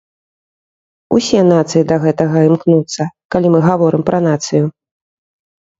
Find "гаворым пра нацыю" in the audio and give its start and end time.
3.69-4.63